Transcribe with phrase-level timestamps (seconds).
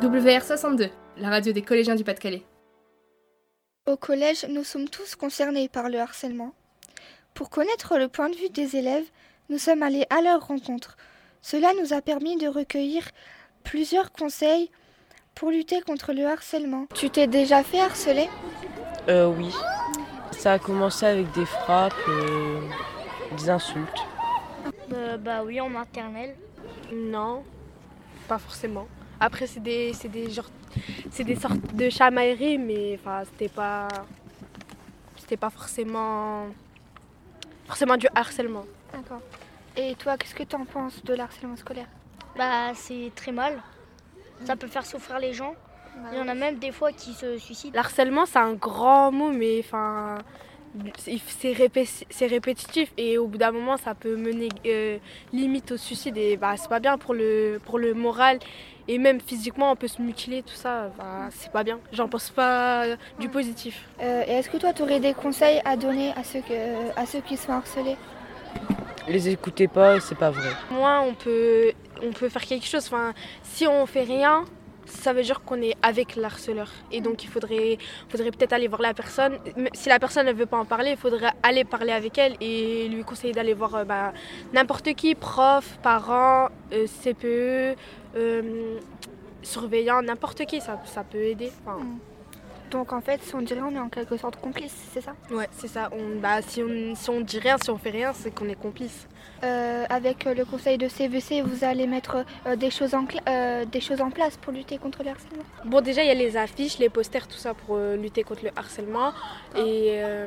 [0.00, 2.44] WR62, la radio des collégiens du Pas-de-Calais.
[3.86, 6.52] Au collège, nous sommes tous concernés par le harcèlement.
[7.34, 9.06] Pour connaître le point de vue des élèves,
[9.48, 10.96] nous sommes allés à leur rencontre.
[11.42, 13.02] Cela nous a permis de recueillir
[13.64, 14.70] plusieurs conseils
[15.34, 16.86] pour lutter contre le harcèlement.
[16.94, 18.28] Tu t'es déjà fait harceler?
[19.08, 19.52] Euh, oui.
[20.30, 24.06] Ça a commencé avec des frappes, et des insultes.
[24.92, 26.36] Euh, bah oui, en maternelle.
[26.92, 27.42] Non,
[28.28, 28.86] pas forcément.
[29.20, 30.50] Après, c'est des, c'est des, genre,
[31.10, 33.88] c'est des sortes de chamailleries, mais enfin, c'était pas,
[35.16, 36.46] c'était pas forcément,
[37.66, 38.64] forcément du harcèlement.
[38.92, 39.20] D'accord.
[39.76, 41.88] Et toi, qu'est-ce que tu en penses de l'harcèlement scolaire?
[42.36, 43.60] Bah c'est très mal.
[44.44, 45.54] Ça peut faire souffrir les gens.
[46.12, 47.74] Il y en a même des fois qui se suicident.
[47.74, 50.18] L'harcèlement, c'est un grand mot, mais enfin,
[50.98, 54.98] c'est, répé- c'est répétitif et au bout d'un moment, ça peut mener euh,
[55.32, 58.38] limite au suicide et bah, c'est pas bien pour le, pour le moral
[58.86, 61.78] et même physiquement, on peut se mutiler, tout ça, bah, c'est pas bien.
[61.92, 62.84] J'en pense pas
[63.18, 63.84] du positif.
[64.00, 67.04] Euh, Et est-ce que toi, tu aurais des conseils à donner à ceux, que- à
[67.04, 67.96] ceux qui sont harcelés
[69.06, 70.48] Les écoutez pas, c'est pas vrai.
[70.70, 72.86] Moi, on peut, on peut faire quelque chose.
[72.86, 73.12] Enfin,
[73.42, 74.44] si on fait rien,
[74.88, 76.70] ça veut dire qu'on est avec l'harceleur.
[76.90, 79.38] Et donc, il faudrait, faudrait peut-être aller voir la personne.
[79.74, 82.88] Si la personne ne veut pas en parler, il faudrait aller parler avec elle et
[82.88, 84.12] lui conseiller d'aller voir euh, bah,
[84.52, 87.76] n'importe qui, prof, parents, euh, CPE,
[88.16, 88.78] euh,
[89.42, 90.60] surveillant, n'importe qui.
[90.60, 91.52] Ça, ça peut aider.
[91.64, 91.78] Enfin,
[92.70, 95.14] Donc en fait, si on dirait, on est en quelque sorte complice, c'est ça?
[95.30, 95.88] Ouais, c'est ça.
[95.92, 98.60] On, bah, si on si on dit rien, si on fait rien, c'est qu'on est
[98.60, 99.06] complice.
[99.44, 103.64] Euh, Avec euh, le conseil de CVC, vous allez mettre euh, des, choses en euh,
[103.64, 105.44] des choses en place pour lutter contre le harcèlement?
[105.64, 108.50] Bon, déjà, il y a les affiches, les posters, tout ça pour lutter contre le
[108.56, 109.12] harcèlement.
[109.56, 110.26] Et euh,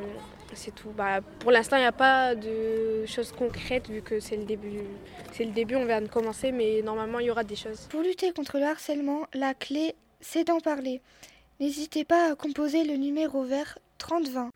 [0.54, 0.90] c'est tout.
[0.96, 4.80] Bah, pour l'instant, il n'y a pas de choses concrètes vu que c'est le début.
[5.32, 7.86] C'est le début, on vient de commencer, mais normalement, il y aura des choses.
[7.90, 11.00] Pour lutter contre le harcèlement, la clé, c'est d'en parler.
[11.62, 14.50] N'hésitez pas à composer le numéro vert 3020.